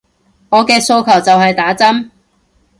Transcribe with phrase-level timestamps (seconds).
[0.49, 2.09] 我嘅訴求就係打針